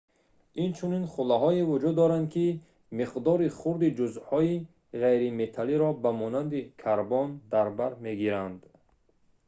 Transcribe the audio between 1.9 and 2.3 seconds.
доранд